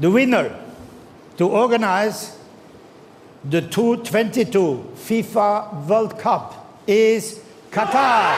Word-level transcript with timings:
The 0.00 0.10
winner 0.10 0.56
to 1.36 1.48
organize 1.48 2.32
the 3.50 3.60
2022 3.60 4.84
FIFA 4.96 5.86
World 5.86 6.18
Cup 6.18 6.54
is 6.86 7.40
Qatar. 7.70 8.36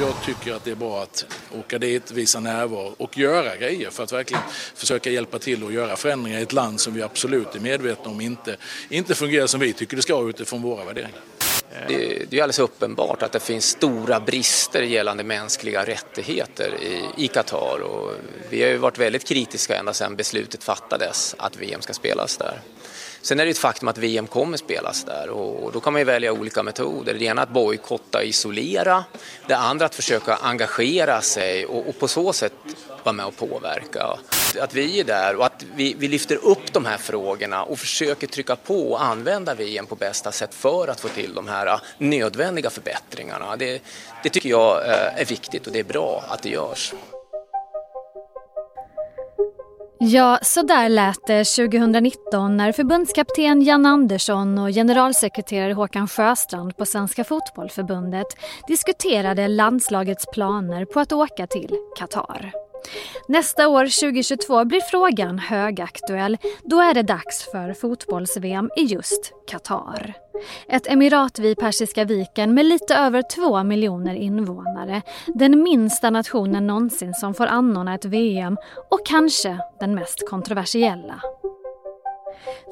Jag 0.00 0.14
tycker 0.24 0.54
att 0.54 0.64
det 0.64 0.70
är 0.70 0.74
bra 0.74 1.02
att 1.02 1.26
åka 1.58 1.78
dit, 1.78 2.10
visa 2.10 2.40
närvaro 2.40 2.94
och 2.96 3.18
göra 3.18 3.56
grejer 3.56 3.90
för 3.90 4.02
att 4.02 4.12
verkligen 4.12 4.42
försöka 4.74 5.10
hjälpa 5.10 5.38
till 5.38 5.64
och 5.64 5.72
göra 5.72 5.96
förändringar 5.96 6.38
i 6.38 6.42
ett 6.42 6.52
land 6.52 6.80
som 6.80 6.94
vi 6.94 7.02
absolut 7.02 7.54
är 7.54 7.60
medvetna 7.60 8.10
om 8.10 8.20
inte, 8.20 8.56
inte 8.88 9.14
fungerar 9.14 9.46
som 9.46 9.60
vi 9.60 9.72
tycker 9.72 9.96
det 9.96 10.02
ska 10.02 10.28
utifrån 10.28 10.62
våra 10.62 10.84
värderingar. 10.84 11.20
Det, 11.88 12.30
det 12.30 12.38
är 12.38 12.42
alldeles 12.42 12.58
uppenbart 12.58 13.22
att 13.22 13.32
det 13.32 13.40
finns 13.40 13.64
stora 13.64 14.20
brister 14.20 14.82
gällande 14.82 15.24
mänskliga 15.24 15.84
rättigheter 15.84 16.74
i 17.16 17.28
Qatar 17.28 17.80
och 17.80 18.12
vi 18.50 18.62
har 18.62 18.68
ju 18.68 18.76
varit 18.76 18.98
väldigt 18.98 19.24
kritiska 19.24 19.76
ända 19.76 19.92
sedan 19.92 20.16
beslutet 20.16 20.64
fattades 20.64 21.34
att 21.38 21.56
VM 21.56 21.82
ska 21.82 21.92
spelas 21.92 22.36
där. 22.36 22.60
Sen 23.22 23.40
är 23.40 23.44
det 23.44 23.50
ett 23.50 23.58
faktum 23.58 23.88
att 23.88 23.98
VM 23.98 24.26
kommer 24.26 24.56
spelas 24.56 25.04
där 25.04 25.30
och 25.30 25.72
då 25.72 25.80
kan 25.80 25.92
man 25.92 26.00
ju 26.00 26.04
välja 26.04 26.32
olika 26.32 26.62
metoder. 26.62 27.14
Det 27.14 27.24
ena 27.24 27.42
att 27.42 27.48
bojkotta 27.50 28.18
och 28.18 28.24
isolera, 28.24 29.04
det 29.48 29.56
andra 29.56 29.86
att 29.86 29.94
försöka 29.94 30.34
engagera 30.34 31.20
sig 31.20 31.66
och, 31.66 31.88
och, 31.88 31.98
på 31.98 32.08
så 32.08 32.32
sätt 32.32 32.52
vara 33.02 33.12
med 33.12 33.26
och 33.26 33.36
påverka. 33.36 34.18
Att 34.60 34.74
vi 34.74 35.00
är 35.00 35.04
där 35.04 35.36
och 35.36 35.46
att 35.46 35.64
vi, 35.74 35.94
vi 35.98 36.08
lyfter 36.08 36.44
upp 36.44 36.72
de 36.72 36.84
här 36.84 36.96
frågorna 36.96 37.62
och 37.62 37.78
försöker 37.78 38.26
trycka 38.26 38.56
på 38.56 38.92
och 38.92 39.04
använda 39.04 39.54
VM 39.54 39.86
på 39.86 39.96
bästa 39.96 40.32
sätt 40.32 40.54
för 40.54 40.88
att 40.88 41.00
få 41.00 41.08
till 41.08 41.34
de 41.34 41.48
här 41.48 41.66
ah, 41.66 41.80
nödvändiga 41.98 42.70
förbättringarna. 42.70 43.56
Det, 43.56 43.82
det 44.22 44.28
tycker 44.28 44.48
jag 44.48 44.86
eh, 44.86 45.20
är 45.20 45.24
viktigt 45.24 45.66
och 45.66 45.72
det 45.72 45.78
är 45.78 45.84
bra 45.84 46.24
att 46.28 46.42
det 46.42 46.48
görs. 46.48 46.94
Ja, 49.98 50.38
så 50.42 50.62
där 50.62 50.88
lät 50.88 51.26
det 51.26 51.44
2019 51.44 52.56
när 52.56 52.72
förbundskapten 52.72 53.62
Jan 53.62 53.86
Andersson 53.86 54.58
och 54.58 54.68
generalsekreterare 54.68 55.72
Håkan 55.72 56.08
Sjöstrand 56.08 56.76
på 56.76 56.86
Svenska 56.86 57.24
Fotbollförbundet 57.24 58.26
diskuterade 58.68 59.48
landslagets 59.48 60.26
planer 60.32 60.84
på 60.84 61.00
att 61.00 61.12
åka 61.12 61.46
till 61.46 61.76
Qatar. 61.98 62.63
Nästa 63.28 63.68
år, 63.68 64.00
2022, 64.00 64.64
blir 64.64 64.80
frågan 64.80 65.38
högaktuell. 65.38 66.38
Då 66.62 66.80
är 66.80 66.94
det 66.94 67.02
dags 67.02 67.50
för 67.52 67.72
fotbolls-VM 67.72 68.70
i 68.76 68.82
just 68.82 69.32
Qatar. 69.46 70.14
Ett 70.68 70.86
emirat 70.86 71.38
vid 71.38 71.58
Persiska 71.58 72.04
viken 72.04 72.54
med 72.54 72.64
lite 72.64 72.94
över 72.94 73.22
två 73.22 73.62
miljoner 73.64 74.14
invånare. 74.14 75.02
Den 75.26 75.62
minsta 75.62 76.10
nationen 76.10 76.66
någonsin 76.66 77.14
som 77.14 77.34
får 77.34 77.46
anordna 77.46 77.94
ett 77.94 78.04
VM 78.04 78.56
och 78.90 79.06
kanske 79.06 79.58
den 79.80 79.94
mest 79.94 80.28
kontroversiella. 80.28 81.20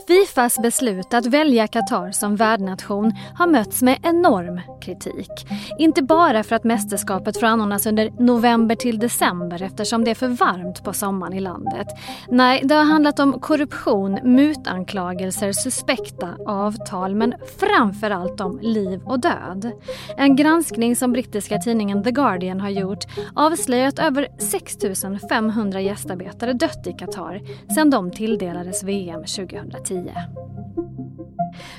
Fifas 0.06 0.58
beslut 0.58 1.14
att 1.14 1.26
välja 1.26 1.66
Qatar 1.66 2.10
som 2.10 2.36
värdnation 2.36 3.12
har 3.34 3.46
mötts 3.46 3.82
med 3.82 3.98
enorm 4.02 4.60
kritik. 4.80 5.46
Inte 5.78 6.02
bara 6.02 6.42
för 6.42 6.56
att 6.56 6.64
mästerskapet 6.64 7.40
får 7.40 7.46
anordnas 7.46 7.86
under 7.86 8.10
november 8.18 8.74
till 8.74 8.98
december 8.98 9.62
eftersom 9.62 10.04
det 10.04 10.10
är 10.10 10.14
för 10.14 10.28
varmt 10.28 10.84
på 10.84 10.92
sommaren 10.92 11.32
i 11.32 11.40
landet. 11.40 11.86
Nej, 12.28 12.60
det 12.64 12.74
har 12.74 12.84
handlat 12.84 13.18
om 13.18 13.40
korruption, 13.40 14.18
mutanklagelser, 14.22 15.52
suspekta 15.52 16.28
avtal 16.46 17.14
men 17.14 17.34
framför 17.58 18.10
allt 18.10 18.40
om 18.40 18.58
liv 18.62 19.00
och 19.04 19.20
död. 19.20 19.70
En 20.16 20.36
granskning 20.36 20.96
som 20.96 21.12
brittiska 21.12 21.58
tidningen 21.58 22.04
The 22.04 22.10
Guardian 22.10 22.60
har 22.60 22.70
gjort 22.70 23.04
avslöjar 23.34 23.88
att 23.88 23.98
över 23.98 24.28
6 24.38 24.76
500 25.30 25.80
gästarbetare 25.80 26.52
dött 26.52 26.86
i 26.86 26.92
Qatar 26.92 27.40
sedan 27.74 27.90
de 27.90 28.10
tilldelades 28.10 28.82
VM 28.82 29.24
2018. 29.24 29.61
2010. 29.70 30.12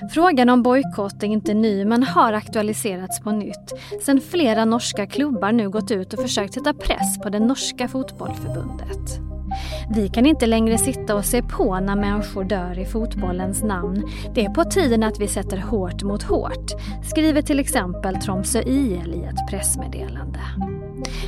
Frågan 0.10 0.50
om 0.50 0.64
bojkott 0.64 1.24
är 1.24 1.28
inte 1.28 1.54
ny 1.54 1.86
men 1.86 2.04
har 2.04 2.34
aktualiserats 2.34 3.20
på 3.20 3.32
nytt 3.32 3.74
sen 4.02 4.22
flera 4.22 4.66
norska 4.66 5.06
klubbar 5.06 5.52
nu 5.52 5.70
gått 5.70 5.92
ut 5.92 6.14
och 6.14 6.20
försökt 6.20 6.54
sätta 6.54 6.74
press 6.74 7.20
på 7.24 7.30
det 7.30 7.40
norska 7.40 7.88
fotbollförbundet. 7.88 9.20
Vi 9.96 10.10
kan 10.10 10.26
inte 10.26 10.46
längre 10.46 10.78
sitta 10.78 11.16
och 11.16 11.26
se 11.26 11.42
på 11.42 11.80
när 11.80 11.96
människor 11.96 12.44
dör 12.44 12.80
i 12.80 12.86
fotbollens 12.86 13.64
namn. 13.64 14.04
Det 14.36 14.46
är 14.46 14.50
på 14.50 14.64
tiden 14.64 15.04
att 15.04 15.20
vi 15.20 15.28
sätter 15.28 15.58
hårt 15.58 16.04
mot 16.04 16.24
hårt, 16.24 16.72
skriver 17.12 17.42
till 17.42 17.60
exempel 17.60 18.16
Tromsö 18.16 18.62
IL 18.62 19.14
i 19.16 19.24
ett 19.24 19.50
pressmeddelande. 19.50 20.40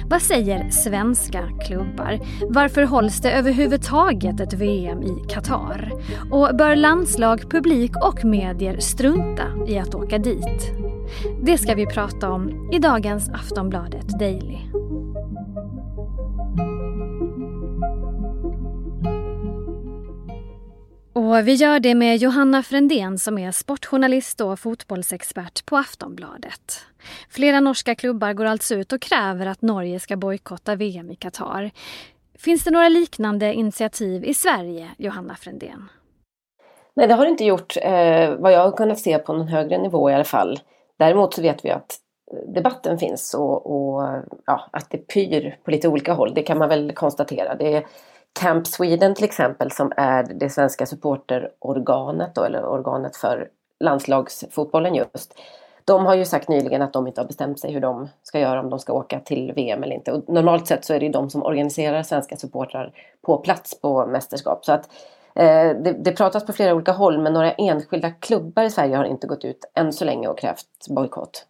Vad 0.10 0.22
säger 0.22 0.70
svenska 0.70 1.50
klubbar? 1.68 2.20
Varför 2.50 2.84
hålls 2.84 3.22
det 3.22 3.32
överhuvudtaget 3.32 4.40
ett 4.40 4.54
VM 4.54 5.04
i 5.04 5.24
Qatar? 5.30 5.92
Och 6.32 6.56
bör 6.56 6.76
landslag, 6.76 7.52
publik 7.52 7.92
och 8.04 8.26
medier 8.26 8.80
strunta 8.80 9.44
i 9.68 9.80
att 9.80 9.96
åka 9.96 10.18
dit? 10.18 10.72
Det 11.42 11.58
ska 11.58 11.76
vi 11.76 11.86
prata 11.86 12.32
om 12.32 12.70
i 12.74 12.80
dagens 12.80 13.30
Aftonbladet 13.30 14.20
Daily. 14.20 14.58
Och 21.26 21.48
vi 21.48 21.54
gör 21.54 21.80
det 21.80 21.96
med 21.96 22.18
Johanna 22.18 22.64
Frändén 22.64 23.20
som 23.20 23.38
är 23.38 23.52
sportjournalist 23.52 24.42
och 24.42 24.60
fotbollsexpert 24.60 25.66
på 25.66 25.78
Aftonbladet. 25.78 26.82
Flera 27.30 27.60
norska 27.60 27.96
klubbar 27.96 28.34
går 28.34 28.46
alltså 28.46 28.76
ut 28.76 28.94
och 28.94 29.02
kräver 29.02 29.46
att 29.46 29.62
Norge 29.62 30.00
ska 30.00 30.18
bojkotta 30.18 30.76
VM 30.76 31.12
i 31.12 31.16
Qatar. 31.16 31.72
Finns 32.38 32.64
det 32.64 32.72
några 32.72 32.90
liknande 32.90 33.54
initiativ 33.54 34.26
i 34.26 34.34
Sverige, 34.34 34.90
Johanna 34.98 35.36
Frändén? 35.36 35.90
Nej, 36.96 37.08
det 37.08 37.14
har 37.14 37.26
det 37.26 37.32
inte 37.32 37.46
gjort 37.46 37.78
eh, 37.82 38.36
vad 38.36 38.52
jag 38.52 38.64
har 38.64 38.72
kunnat 38.72 39.00
se 39.00 39.18
på 39.18 39.34
någon 39.34 39.48
högre 39.48 39.78
nivå 39.78 40.10
i 40.10 40.14
alla 40.14 40.24
fall. 40.24 40.60
Däremot 41.00 41.34
så 41.34 41.42
vet 41.42 41.66
vi 41.66 41.70
att 41.70 41.96
eh, 42.32 42.54
debatten 42.54 42.98
finns 42.98 43.34
och, 43.34 43.66
och 43.66 44.04
ja, 44.46 44.70
att 44.72 44.90
det 44.90 44.98
pyr 44.98 45.58
på 45.64 45.72
lite 45.72 45.88
olika 45.88 46.14
håll. 46.14 46.34
Det 46.34 46.44
kan 46.44 46.58
man 46.58 46.70
väl 46.70 46.92
konstatera. 46.92 47.56
Det 47.56 47.74
är, 47.74 47.86
Camp 48.40 48.68
Sweden 48.68 49.16
till 49.16 49.26
exempel 49.26 49.72
som 49.72 49.92
är 49.98 50.24
det 50.24 50.50
svenska 50.50 50.86
supporterorganet 50.86 52.36
då, 52.36 52.44
eller 52.44 52.66
organet 52.66 53.16
för 53.16 53.50
landslagsfotbollen 53.80 54.96
just. 54.96 55.40
De 55.86 56.06
har 56.06 56.16
ju 56.16 56.26
sagt 56.26 56.50
nyligen 56.50 56.82
att 56.82 56.94
de 56.94 57.08
inte 57.08 57.22
har 57.22 57.28
bestämt 57.28 57.60
sig 57.60 57.72
hur 57.72 57.82
de 57.82 58.10
ska 58.24 58.40
göra 58.40 58.60
om 58.60 58.70
de 58.70 58.80
ska 58.80 58.94
åka 58.94 59.20
till 59.20 59.54
VM 59.56 59.84
eller 59.84 59.96
inte. 59.96 60.12
Och 60.12 60.30
normalt 60.30 60.68
sett 60.68 60.86
så 60.86 60.94
är 60.94 61.00
det 61.00 61.10
de 61.10 61.30
som 61.30 61.44
organiserar 61.44 62.04
svenska 62.04 62.38
supportrar 62.38 62.92
på 63.22 63.38
plats 63.38 63.82
på 63.82 64.06
mästerskap. 64.06 64.66
Så 64.66 64.72
att 64.72 64.90
eh, 65.36 65.70
det, 65.84 65.96
det, 66.04 66.12
pratas 66.12 66.46
på 66.46 66.54
flera 66.54 66.74
olika 66.74 66.92
håll 66.92 67.22
men 67.22 67.34
några 67.34 67.52
enskilda 67.52 68.12
klubbar 68.12 68.64
i 68.64 68.70
Sverige 68.70 68.96
har 68.96 69.06
inte 69.06 69.28
gått 69.28 69.46
ut 69.46 69.72
än 69.74 69.94
så 69.94 70.06
länge 70.06 70.28
och 70.28 70.40
krävt 70.40 70.88
bojkott. 70.90 71.46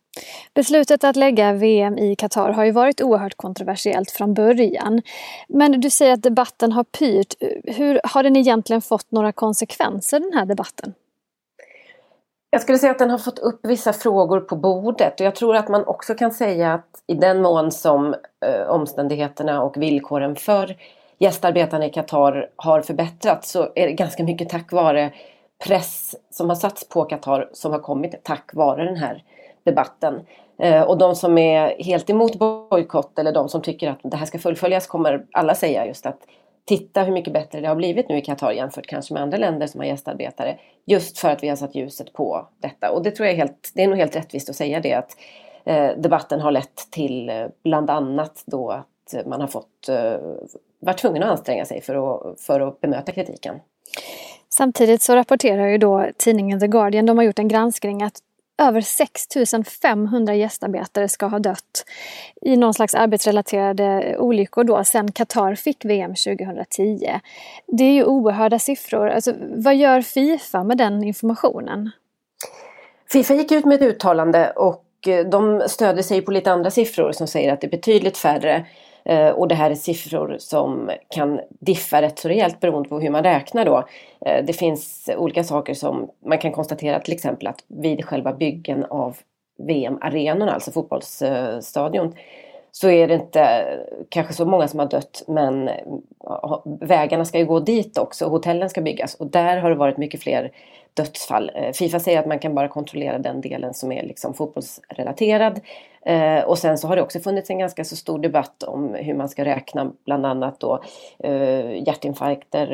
Beslutet 0.54 1.04
att 1.04 1.16
lägga 1.16 1.54
VM 1.54 1.98
i 1.98 2.16
Qatar 2.16 2.52
har 2.52 2.66
ju 2.66 2.72
varit 2.72 3.02
oerhört 3.02 3.38
kontroversiellt 3.38 4.12
från 4.12 4.34
början. 4.34 5.02
Men 5.48 5.82
du 5.82 5.90
säger 5.90 6.14
att 6.14 6.24
debatten 6.24 6.72
har 6.72 6.84
pyrt. 6.84 7.34
Hur 7.64 8.02
Har 8.04 8.24
den 8.24 8.36
egentligen 8.36 8.82
fått 8.82 9.12
några 9.12 9.32
konsekvenser 9.32 10.20
den 10.20 10.34
här 10.34 10.46
debatten? 10.46 10.94
Jag 12.50 12.62
skulle 12.62 12.78
säga 12.78 12.92
att 12.92 13.00
den 13.00 13.10
har 13.10 13.18
fått 13.18 13.40
upp 13.40 13.60
vissa 13.64 13.94
frågor 13.94 14.40
på 14.40 14.56
bordet 14.56 15.20
och 15.20 15.26
jag 15.26 15.36
tror 15.36 15.56
att 15.56 15.70
man 15.70 15.86
också 15.86 16.16
kan 16.16 16.32
säga 16.32 16.74
att 16.74 17.04
i 17.08 17.14
den 17.14 17.42
mån 17.42 17.72
som 17.72 18.16
eh, 18.46 18.68
omständigheterna 18.68 19.64
och 19.64 19.78
villkoren 19.78 20.36
för 20.36 20.78
gästarbetarna 21.20 21.86
i 21.86 21.90
Qatar 21.90 22.50
har 22.56 22.82
förbättrats 22.82 23.52
så 23.52 23.72
är 23.76 23.88
det 23.88 23.94
ganska 23.94 24.24
mycket 24.24 24.50
tack 24.50 24.72
vare 24.72 25.14
press 25.66 26.16
som 26.30 26.50
har 26.50 26.56
satts 26.56 26.90
på 26.90 27.04
Qatar 27.04 27.50
som 27.54 27.72
har 27.72 27.80
kommit 27.80 28.24
tack 28.24 28.54
vare 28.54 28.86
den 28.86 28.98
här 28.98 29.24
debatten. 29.66 30.26
Eh, 30.60 30.82
och 30.82 30.98
de 30.98 31.16
som 31.16 31.38
är 31.38 31.84
helt 31.84 32.10
emot 32.10 32.40
bojkott 32.40 33.20
eller 33.20 33.32
de 33.32 33.50
som 33.50 33.62
tycker 33.62 33.90
att 33.90 34.00
det 34.04 34.18
här 34.18 34.26
ska 34.26 34.40
fullföljas 34.40 34.88
kommer 34.88 35.26
alla 35.32 35.56
säga 35.56 35.86
just 35.86 36.06
att 36.06 36.20
titta 36.66 37.04
hur 37.04 37.14
mycket 37.14 37.34
bättre 37.34 37.62
det 37.62 37.68
har 37.68 37.76
blivit 37.76 38.10
nu 38.10 38.18
i 38.18 38.22
Qatar 38.22 38.52
jämfört 38.52 38.88
kanske 38.88 39.14
med 39.14 39.24
andra 39.24 39.38
länder 39.38 39.68
som 39.68 39.80
har 39.80 39.88
gästarbetare. 39.88 40.58
Just 40.86 41.18
för 41.18 41.30
att 41.30 41.44
vi 41.44 41.50
har 41.50 41.56
satt 41.56 41.76
ljuset 41.76 42.14
på 42.14 42.48
detta. 42.62 42.92
Och 42.92 43.04
det 43.04 43.12
tror 43.12 43.26
jag 43.26 43.34
är 43.34 43.38
helt, 43.38 43.72
det 43.76 43.84
är 43.84 43.88
nog 43.88 43.98
helt 43.98 44.16
rättvist 44.16 44.50
att 44.50 44.56
säga 44.56 44.80
det 44.80 44.94
att 44.94 45.18
eh, 45.66 45.90
debatten 45.98 46.42
har 46.42 46.52
lett 46.52 46.92
till 46.92 47.30
eh, 47.30 47.46
bland 47.64 47.90
annat 47.90 48.44
då 48.46 48.72
att 48.72 49.28
man 49.28 49.42
har 49.42 49.48
fått 49.48 49.90
eh, 49.90 50.18
varit 50.80 50.98
tvungen 50.98 51.24
att 51.24 51.30
anstränga 51.30 51.66
sig 51.66 51.82
för 51.82 51.96
att, 51.96 52.42
för 52.42 52.60
att 52.60 52.82
bemöta 52.82 53.12
kritiken. 53.12 53.56
Samtidigt 54.50 55.02
så 55.02 55.16
rapporterar 55.16 55.68
ju 55.68 55.78
då 55.78 56.06
tidningen 56.18 56.60
The 56.60 56.68
Guardian, 56.68 57.06
de 57.06 57.18
har 57.18 57.26
gjort 57.26 57.40
en 57.40 57.48
granskning 57.48 58.04
att 58.04 58.20
över 58.58 58.82
6 58.82 59.28
500 59.82 60.36
gästarbetare 60.36 61.10
ska 61.10 61.26
ha 61.26 61.40
dött 61.40 61.86
i 62.42 62.58
någon 62.58 62.74
slags 62.74 62.96
arbetsrelaterade 62.96 64.18
olyckor 64.20 64.64
då 64.64 64.84
sedan 64.84 65.12
Qatar 65.12 65.56
fick 65.56 65.86
VM 65.86 66.14
2010. 66.16 67.20
Det 67.68 67.84
är 67.84 67.92
ju 67.92 68.04
oerhörda 68.04 68.60
siffror. 68.60 69.10
Alltså, 69.10 69.34
vad 69.56 69.76
gör 69.76 70.02
Fifa 70.02 70.64
med 70.64 70.78
den 70.78 71.04
informationen? 71.04 71.92
Fifa 73.12 73.34
gick 73.34 73.52
ut 73.52 73.66
med 73.66 73.76
ett 73.76 73.82
uttalande 73.82 74.52
och 74.52 75.08
eh, 75.08 75.26
de 75.26 75.64
stöder 75.68 76.02
sig 76.02 76.22
på 76.22 76.32
lite 76.32 76.52
andra 76.52 76.72
siffror 76.72 77.12
som 77.12 77.28
säger 77.28 77.54
att 77.54 77.62
det 77.62 77.68
är 77.68 77.72
betydligt 77.72 78.18
färre. 78.18 78.66
Eh, 79.06 79.30
och 79.30 79.48
det 79.48 79.56
här 79.56 79.72
är 79.72 79.76
siffror 79.76 80.36
som 80.40 80.92
kan 81.10 81.40
diffa 81.60 82.02
rätt 82.02 82.20
så 82.20 82.28
rejält 82.28 82.60
beroende 82.60 82.90
på 82.90 83.00
hur 83.00 83.10
man 83.10 83.24
räknar 83.24 83.66
då. 83.66 83.88
Eh, 84.26 84.46
det 84.46 84.54
finns 84.54 85.10
olika 85.18 85.44
saker 85.44 85.74
som 85.74 86.10
man 86.26 86.38
kan 86.38 86.52
konstatera 86.52 87.00
till 87.00 87.14
exempel 87.14 87.48
att 87.48 87.64
vid 87.68 88.06
själva 88.06 88.34
byggen 88.34 88.86
av 88.86 89.18
VM-arenorna, 89.58 90.54
alltså 90.54 90.72
fotbollsstadion, 90.72 92.14
så 92.78 92.90
är 92.90 93.08
det 93.08 93.14
inte 93.14 93.66
kanske 94.10 94.34
så 94.34 94.46
många 94.46 94.68
som 94.68 94.80
har 94.80 94.88
dött 94.88 95.24
men 95.28 95.70
vägarna 96.82 97.26
ska 97.26 97.40
ju 97.40 97.46
gå 97.46 97.60
dit 97.60 97.98
också, 97.98 98.26
hotellen 98.26 98.70
ska 98.70 98.82
byggas 98.82 99.16
och 99.16 99.28
där 99.28 99.58
har 99.58 99.70
det 99.70 99.76
varit 99.76 99.98
mycket 99.98 100.24
fler 100.24 100.52
dödsfall. 100.94 101.52
Eh, 101.56 101.72
Fifa 101.72 102.00
säger 102.00 102.20
att 102.20 102.26
man 102.26 102.40
kan 102.40 102.56
bara 102.56 102.68
kontrollera 102.68 103.20
den 103.20 103.42
delen 103.42 103.74
som 103.74 103.92
är 103.92 104.04
liksom 104.04 104.34
fotbollsrelaterad. 104.34 105.60
Eh, 106.06 106.44
och 106.44 106.58
sen 106.58 106.78
så 106.78 106.88
har 106.88 106.96
det 106.96 107.02
också 107.02 107.20
funnits 107.20 107.50
en 107.50 107.60
ganska 107.60 107.84
så 107.84 107.96
stor 107.96 108.20
debatt 108.20 108.64
om 108.64 108.94
hur 108.94 109.14
man 109.14 109.30
ska 109.30 109.46
räkna 109.46 109.92
bland 110.06 110.26
annat 110.26 110.60
då 110.60 110.84
eh, 111.20 111.88
hjärtinfarkter, 111.88 112.68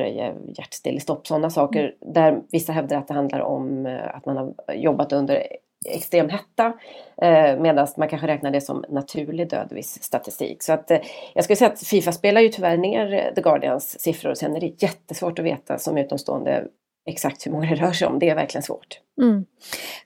hjärtstillestånd, 0.58 1.20
sådana 1.24 1.50
saker. 1.50 1.96
Där 2.00 2.42
vissa 2.52 2.74
hävdar 2.74 2.98
att 2.98 3.08
det 3.08 3.14
handlar 3.14 3.40
om 3.40 4.00
att 4.14 4.26
man 4.26 4.38
har 4.38 4.74
jobbat 4.74 5.14
under 5.14 5.48
extrem 5.90 6.30
hetta 6.30 6.74
eh, 7.22 7.60
medan 7.60 7.88
man 7.98 8.10
kanske 8.10 8.28
räknar 8.28 8.52
det 8.52 8.62
som 8.62 8.86
naturlig 8.90 9.50
död 9.50 9.68
viss 9.72 10.04
statistik. 10.04 10.64
Så 10.64 10.74
att 10.74 10.92
eh, 10.92 11.00
jag 11.34 11.44
skulle 11.44 11.58
säga 11.58 11.72
att 11.72 11.84
Fifa 11.84 12.12
spelar 12.12 12.42
ju 12.42 12.50
tyvärr 12.50 12.78
ner 12.78 13.32
The 13.36 13.42
Guardians 13.42 14.00
siffror 14.00 14.32
och 14.32 14.38
sen 14.38 14.56
är 14.56 14.60
det 14.60 14.84
jättesvårt 14.84 15.40
att 15.40 15.46
veta 15.46 15.78
som 15.78 15.98
utomstående 15.98 16.64
exakt 17.06 17.46
hur 17.46 17.52
många 17.52 17.70
det 17.70 17.76
rör 17.76 17.92
sig 17.92 18.08
om. 18.08 18.20
Det 18.20 18.30
är 18.30 18.36
verkligen 18.36 18.64
svårt. 18.64 19.00
Mm. 19.22 19.46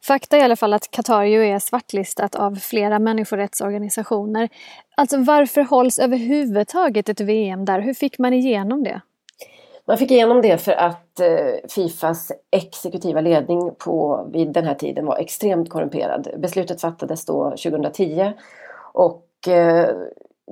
Fakta 0.02 0.38
är 0.38 0.42
i 0.42 0.44
alla 0.44 0.56
fall 0.56 0.74
att 0.74 0.92
Qatar 0.92 1.24
ju 1.24 1.46
är 1.46 1.60
svartlistat 1.60 2.36
av 2.36 2.56
flera 2.56 3.00
människorättsorganisationer. 3.00 4.50
Alltså 4.98 5.18
varför 5.18 5.62
hålls 5.62 6.00
överhuvudtaget 6.00 7.10
ett 7.10 7.22
VM 7.22 7.66
där? 7.66 7.80
Hur 7.80 7.94
fick 7.94 8.18
man 8.18 8.34
igenom 8.34 8.84
det? 8.84 9.02
Man 9.88 9.98
fick 9.98 10.12
igenom 10.12 10.42
det 10.42 10.58
för 10.58 10.72
att 10.72 11.05
att 11.16 11.20
eh, 11.20 11.70
Fifas 11.70 12.32
exekutiva 12.52 13.22
ledning 13.22 13.76
på, 13.78 14.28
vid 14.34 14.54
den 14.54 14.66
här 14.66 14.76
tiden 14.76 15.06
var 15.06 15.18
extremt 15.18 15.70
korrumperad. 15.70 16.28
Beslutet 16.38 16.82
fattades 16.82 17.26
då 17.26 17.50
2010 17.50 18.34
och 18.94 19.48
eh, 19.48 19.90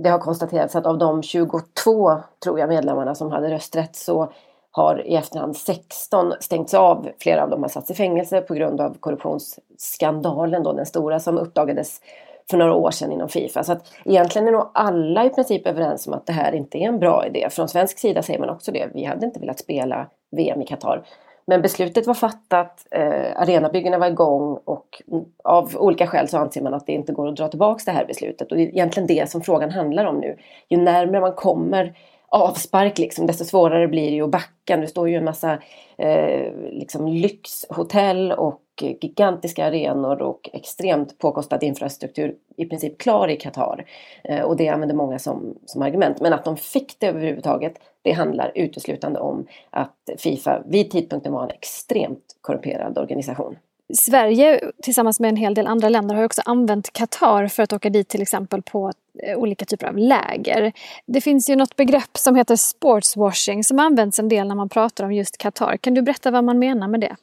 det 0.04 0.10
har 0.10 0.19
konstaterats 0.19 0.75
att 0.75 0.86
av 0.86 0.98
de 0.98 1.24
22, 1.24 2.18
tror 2.44 2.60
jag, 2.60 2.69
medlemmarna 2.69 3.15
som 3.15 3.31
hade 3.31 3.50
rösträtt 3.51 3.95
så 3.95 4.31
har 4.71 5.07
i 5.07 5.15
efterhand 5.15 5.57
16 5.57 6.33
stängts 6.39 6.74
av. 6.74 7.07
Flera 7.19 7.44
av 7.44 7.50
dem 7.50 7.62
har 7.62 7.69
satts 7.69 7.92
i 7.92 7.94
fängelse 7.94 8.42
på 8.42 8.54
grund 8.54 8.81
av 8.81 8.98
korruptionsskandalen, 9.00 10.63
då, 10.63 10.74
den 10.74 10.86
stora 10.86 11.19
som 11.19 11.38
uppdagades 11.38 12.01
för 12.50 12.57
några 12.57 12.74
år 12.74 12.92
sedan 12.92 13.12
inom 13.12 13.30
Fifa. 13.30 13.63
Så 13.63 13.71
att 13.71 13.94
egentligen 14.06 14.48
är 14.48 14.51
nog 14.51 14.71
alla 14.74 15.25
i 15.25 15.30
princip 15.30 15.68
överens 15.68 16.07
om 16.07 16.13
att 16.13 16.25
det 16.25 16.33
här 16.33 16.51
inte 16.51 16.77
är 16.77 16.88
en 16.88 17.00
bra 17.00 17.27
idé. 17.27 17.48
Från 17.51 17.69
svensk 17.69 18.00
sida 18.00 18.21
säger 18.21 18.39
man 18.39 18.50
också 18.50 18.71
det. 18.71 18.89
Vi 18.94 19.04
hade 19.04 19.25
inte 19.25 19.39
velat 19.39 19.60
spela 19.60 20.07
VM 20.36 20.62
i 20.62 20.66
Qatar. 20.66 21.06
Men 21.46 21.62
beslutet 21.62 22.08
var 22.08 22.14
fattat, 22.14 22.88
eh, 22.92 23.42
arenabyggena 23.42 23.98
var 23.98 24.08
igång 24.08 24.60
och 24.66 25.02
av 25.44 25.76
olika 25.78 26.08
skäl 26.08 26.28
så 26.28 26.38
anser 26.38 26.62
man 26.62 26.74
att 26.74 26.88
det 26.88 26.94
inte 26.94 27.14
går 27.14 27.28
att 27.28 27.36
dra 27.36 27.48
tillbaka 27.48 27.82
det 27.86 27.92
här 27.92 28.06
beslutet. 28.06 28.52
Och 28.52 28.58
det 28.58 28.64
är 28.64 28.68
egentligen 28.68 29.08
det 29.08 29.30
som 29.30 29.42
frågan 29.42 29.72
handlar 29.72 30.06
om 30.06 30.18
nu. 30.18 30.38
Ju 30.70 30.78
närmare 30.78 31.22
man 31.22 31.34
kommer 31.34 31.94
avspark 32.34 32.98
liksom, 32.98 33.28
desto 33.28 33.46
svårare 33.46 33.88
blir 33.88 34.10
det 34.10 34.16
ju 34.16 34.24
att 34.24 34.32
backa. 34.32 34.78
Nu 34.78 34.88
står 34.88 35.10
ju 35.10 35.16
en 35.16 35.26
massa 35.26 35.58
eh, 35.98 36.54
liksom 36.72 37.08
lyxhotell 37.08 38.32
och 38.32 38.62
gigantiska 38.81 39.66
arenor 39.66 40.22
och 40.22 40.50
extremt 40.54 41.18
påkostad 41.18 41.64
infrastruktur 41.64 42.36
i 42.58 42.66
princip 42.66 42.98
klar 42.98 43.28
i 43.28 43.38
Qatar. 43.38 43.86
Eh, 44.24 44.42
och 44.42 44.58
det 44.58 44.70
använder 44.70 44.96
många 44.96 45.20
som, 45.20 45.58
som 45.66 45.81
argument. 45.81 46.22
Men 46.22 46.34
att 46.34 46.46
de 46.46 46.58
fick 46.58 47.00
det 47.00 47.08
överhuvudtaget, 47.08 47.74
det 48.02 48.12
handlar 48.12 48.52
uteslutande 48.56 49.20
om 49.20 49.48
att 49.70 50.10
Fifa 50.18 50.64
vid 50.66 50.92
tidpunkten 50.92 51.34
var 51.34 51.44
en 51.44 51.50
extremt 51.50 52.38
korrumperad 52.42 52.98
organisation. 52.98 53.56
Sverige 53.94 54.72
tillsammans 54.84 55.20
med 55.20 55.30
en 55.30 55.36
hel 55.36 55.54
del 55.54 55.68
andra 55.68 55.90
länder 55.90 56.16
har 56.16 56.24
också 56.24 56.42
använt 56.46 56.94
Qatar 56.94 57.48
för 57.48 57.64
att 57.64 57.74
åka 57.74 57.90
dit 57.90 58.10
till 58.10 58.22
exempel 58.22 58.62
på 58.62 58.92
eh, 59.24 59.38
olika 59.38 59.66
typer 59.66 59.88
av 59.88 59.98
läger. 59.98 60.72
Det 61.06 61.22
finns 61.22 61.50
ju 61.50 61.56
något 61.56 61.75
begrepp 61.75 62.18
som 62.18 62.36
heter 62.36 62.56
sportswashing 62.56 63.64
som 63.64 63.80
används 63.80 64.20
en 64.20 64.30
del 64.30 64.48
när 64.48 64.56
man 64.56 64.70
pratar 64.70 65.04
om 65.04 65.14
just 65.14 65.38
Qatar. 65.38 65.78
Kan 65.78 65.94
du 65.94 66.02
berätta 66.02 66.31
vad 66.31 66.44
man 66.44 66.60
menar 66.60 66.88
med 66.88 67.00
det? 67.00 67.16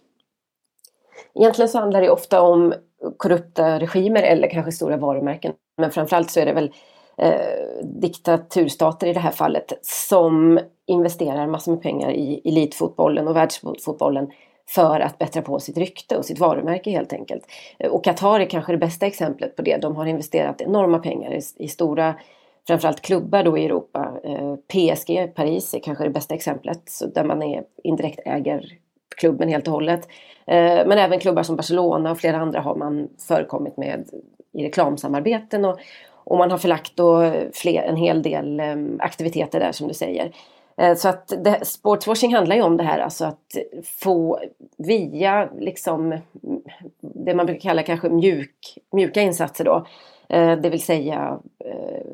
Egentligen 1.34 1.68
så 1.68 1.78
handlar 1.78 2.00
det 2.00 2.10
ofta 2.10 2.42
om 2.42 2.74
korrupta 3.16 3.78
regimer 3.78 4.22
eller 4.22 4.50
kanske 4.50 4.72
stora 4.72 4.96
varumärken. 4.96 5.52
Men 5.76 5.90
framförallt 5.90 6.30
så 6.30 6.40
är 6.40 6.46
det 6.46 6.52
väl 6.52 6.72
eh, 7.18 7.84
diktaturstater 7.84 9.06
i 9.06 9.12
det 9.12 9.20
här 9.20 9.30
fallet 9.30 9.72
som 9.82 10.60
investerar 10.86 11.46
massor 11.46 11.72
med 11.72 11.82
pengar 11.82 12.10
i 12.10 12.40
elitfotbollen 12.44 13.28
och 13.28 13.36
världsfotbollen 13.36 14.30
för 14.68 15.00
att 15.00 15.18
bättra 15.18 15.42
på 15.42 15.60
sitt 15.60 15.76
rykte 15.76 16.16
och 16.16 16.24
sitt 16.24 16.38
varumärke 16.38 16.90
helt 16.90 17.12
enkelt. 17.12 17.44
Eh, 17.78 17.90
och 17.90 18.04
Qatar 18.04 18.40
är 18.40 18.44
kanske 18.44 18.72
det 18.72 18.78
bästa 18.78 19.06
exemplet 19.06 19.56
på 19.56 19.62
det. 19.62 19.76
De 19.76 19.96
har 19.96 20.06
investerat 20.06 20.60
enorma 20.60 20.98
pengar 20.98 21.32
i, 21.32 21.40
i 21.56 21.68
stora 21.68 22.14
framförallt 22.66 23.00
klubbar 23.00 23.44
då 23.44 23.58
i 23.58 23.64
Europa. 23.64 24.20
Eh, 24.24 24.54
PSG, 24.54 25.34
Paris 25.34 25.74
är 25.74 25.80
kanske 25.80 26.04
det 26.04 26.10
bästa 26.10 26.34
exemplet 26.34 26.82
så 26.84 27.06
där 27.06 27.24
man 27.24 27.42
är, 27.42 27.64
indirekt 27.84 28.20
äger 28.24 28.78
klubben 29.20 29.48
helt 29.48 29.68
och 29.68 29.74
hållet. 29.74 30.08
Eh, 30.46 30.86
men 30.86 30.98
även 30.98 31.20
klubbar 31.20 31.42
som 31.42 31.56
Barcelona 31.56 32.10
och 32.10 32.18
flera 32.18 32.36
andra 32.36 32.60
har 32.60 32.74
man 32.74 33.08
förekommit 33.28 33.76
med 33.76 34.08
i 34.52 34.64
reklamsamarbeten 34.64 35.64
och, 35.64 35.78
och 36.12 36.38
man 36.38 36.50
har 36.50 36.58
förlagt 36.58 36.92
då 36.96 37.32
fler, 37.52 37.82
en 37.82 37.96
hel 37.96 38.22
del 38.22 38.60
ehm, 38.60 38.96
aktiviteter 39.00 39.60
där 39.60 39.72
som 39.72 39.88
du 39.88 39.94
säger. 39.94 40.32
Eh, 40.76 40.94
så 40.94 41.08
att 41.08 41.32
det, 41.44 41.66
sportswashing 41.66 42.34
handlar 42.34 42.56
ju 42.56 42.62
om 42.62 42.76
det 42.76 42.84
här, 42.84 42.98
alltså 42.98 43.24
att 43.24 43.56
få 43.84 44.38
via 44.78 45.48
liksom 45.58 46.18
det 47.00 47.34
man 47.34 47.46
brukar 47.46 47.60
kalla 47.60 47.82
kanske 47.82 48.08
mjuk, 48.08 48.78
mjuka 48.92 49.20
insatser 49.20 49.64
då. 49.64 49.86
Eh, 50.28 50.56
det 50.56 50.70
vill 50.70 50.82
säga 50.82 51.38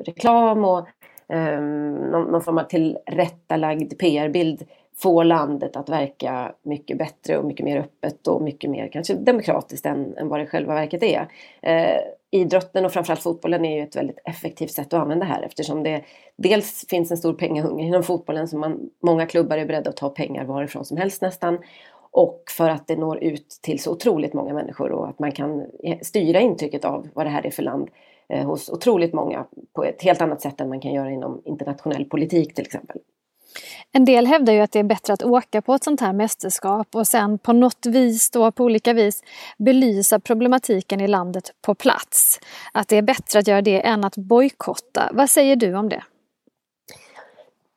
reklam 0.05 0.65
och 0.65 0.87
ehm, 1.29 1.93
någon 2.11 2.41
form 2.41 2.57
av 2.57 2.63
tillrättalagd 2.63 3.99
PR-bild 3.99 4.63
få 4.99 5.23
landet 5.23 5.75
att 5.75 5.89
verka 5.89 6.51
mycket 6.63 6.97
bättre 6.97 7.37
och 7.37 7.45
mycket 7.45 7.65
mer 7.65 7.77
öppet 7.77 8.27
och 8.27 8.41
mycket 8.41 8.69
mer 8.69 8.87
kanske 8.87 9.13
demokratiskt 9.13 9.85
än, 9.85 10.17
än 10.17 10.27
vad 10.27 10.39
det 10.39 10.45
själva 10.45 10.73
verket 10.73 11.03
är. 11.03 11.27
Eh, 11.61 11.99
idrotten 12.31 12.85
och 12.85 12.91
framförallt 12.91 13.21
fotbollen 13.21 13.65
är 13.65 13.75
ju 13.75 13.83
ett 13.83 13.95
väldigt 13.95 14.19
effektivt 14.25 14.71
sätt 14.71 14.93
att 14.93 15.01
använda 15.01 15.25
det 15.25 15.31
här 15.31 15.41
eftersom 15.41 15.83
det 15.83 16.03
dels 16.37 16.85
finns 16.89 17.11
en 17.11 17.17
stor 17.17 17.33
pengahunger 17.33 17.85
inom 17.85 18.03
fotbollen 18.03 18.47
som 18.47 18.59
man, 18.59 18.89
många 19.03 19.25
klubbar 19.25 19.57
är 19.57 19.65
beredda 19.65 19.89
att 19.89 19.97
ta 19.97 20.09
pengar 20.09 20.45
varifrån 20.45 20.85
som 20.85 20.97
helst 20.97 21.21
nästan. 21.21 21.57
Och 22.11 22.43
för 22.57 22.69
att 22.69 22.87
det 22.87 22.95
når 22.95 23.23
ut 23.23 23.59
till 23.61 23.79
så 23.79 23.91
otroligt 23.91 24.33
många 24.33 24.53
människor 24.53 24.91
och 24.91 25.09
att 25.09 25.19
man 25.19 25.31
kan 25.31 25.65
styra 26.01 26.39
intrycket 26.39 26.85
av 26.85 27.07
vad 27.13 27.25
det 27.25 27.29
här 27.29 27.45
är 27.45 27.51
för 27.51 27.63
land 27.63 27.89
eh, 28.29 28.45
hos 28.45 28.69
otroligt 28.69 29.13
många 29.13 29.45
på 29.73 29.83
ett 29.83 30.01
helt 30.01 30.21
annat 30.21 30.41
sätt 30.41 30.61
än 30.61 30.69
man 30.69 30.79
kan 30.79 30.93
göra 30.93 31.11
inom 31.11 31.41
internationell 31.45 32.05
politik 32.05 32.53
till 32.53 32.65
exempel. 32.65 32.97
En 33.91 34.05
del 34.05 34.27
hävdar 34.27 34.53
ju 34.53 34.59
att 34.59 34.71
det 34.71 34.79
är 34.79 34.83
bättre 34.83 35.13
att 35.13 35.23
åka 35.23 35.61
på 35.61 35.73
ett 35.73 35.83
sånt 35.83 36.01
här 36.01 36.13
mästerskap 36.13 36.95
och 36.95 37.07
sen 37.07 37.39
på 37.39 37.53
något 37.53 37.85
vis 37.85 38.31
då 38.31 38.51
på 38.51 38.63
olika 38.63 38.93
vis 38.93 39.23
belysa 39.57 40.19
problematiken 40.19 41.01
i 41.01 41.07
landet 41.07 41.51
på 41.61 41.75
plats. 41.75 42.39
Att 42.71 42.87
det 42.87 42.97
är 42.97 43.01
bättre 43.01 43.39
att 43.39 43.47
göra 43.47 43.61
det 43.61 43.81
än 43.81 44.03
att 44.03 44.17
bojkotta. 44.17 45.09
Vad 45.13 45.29
säger 45.29 45.55
du 45.55 45.75
om 45.75 45.89
det? 45.89 46.03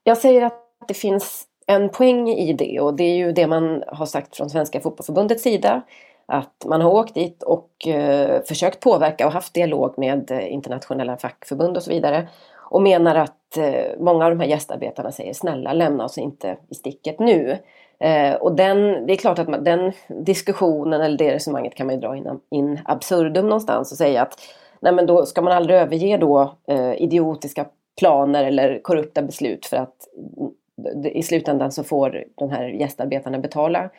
Jag 0.05 0.19
säger 0.19 0.43
att 0.43 0.67
det 0.89 0.95
finns 0.95 1.47
en 1.67 1.89
poäng 1.89 2.29
i 2.29 2.53
det 2.53 2.81
och 2.81 2.95
det 2.95 3.05
är 3.05 3.17
ju 3.17 3.33
det 3.33 3.47
man 3.47 3.83
har 3.87 4.07
sagt 4.07 4.37
från 4.37 4.51
Svenska 4.51 4.81
Fotbollförbundets 4.81 5.43
sida. 5.43 5.83
Att 6.27 6.65
man 6.67 6.81
har 6.81 6.91
åkt 6.91 7.15
dit 7.15 7.43
och 7.43 7.87
eh, 7.87 8.43
försökt 8.43 8.81
påverka 8.81 9.27
och 9.27 9.33
haft 9.33 9.55
dialog 9.55 9.95
med 9.99 10.31
eh, 10.31 10.53
internationella 10.53 11.17
fackförbund 11.17 11.77
och 11.77 11.83
så 11.83 11.91
vidare 11.91 12.29
och 12.71 12.83
menar 12.83 13.15
att 13.15 13.57
eh, 13.57 13.99
många 13.99 14.25
av 14.25 14.31
de 14.31 14.41
här 14.41 14.49
gästarbetarna 14.49 15.13
säger 15.13 15.35
snälla 15.35 15.73
lämna 15.73 16.05
oss 16.05 16.19
inte 16.19 16.57
i 16.69 16.75
sticket 16.75 17.19
nu. 17.19 17.59
Eh, 17.99 18.35
och 18.35 18.57
den, 18.57 19.07
det 19.07 19.13
är 19.13 19.17
klart 19.17 19.39
att 19.39 19.49
man, 19.49 19.65
den 19.65 19.93
diskussionen 20.09 21.01
eller 21.01 21.19
det 21.19 21.35
resonemanget 21.35 21.75
kan 21.75 21.87
man 21.87 21.95
ju 21.95 22.01
dra 22.01 22.17
in, 22.17 22.41
in 22.51 22.81
absurdum 22.85 23.45
någonstans 23.45 23.93
och 23.93 23.99
säga 23.99 24.23
att 24.23 24.35
nej 24.81 24.93
men 24.93 25.07
då 25.07 25.27
ska 25.27 25.43
man 25.43 25.53
aldrig 25.53 25.79
överge 25.79 26.17
då 26.17 26.55
eh, 26.69 27.03
idiotiska 27.03 27.67
planer 27.99 28.45
eller 28.45 28.81
korrupta 28.83 29.23
beslut 29.23 29.67
för 29.67 29.77
att 29.77 29.95
mm, 30.37 31.07
i 31.07 31.23
slutändan 31.23 31.73
så 31.73 31.85
får 31.85 32.25
de 32.35 32.51
här 32.51 32.69
gästarbetarna 32.69 33.39
betala 33.39 33.91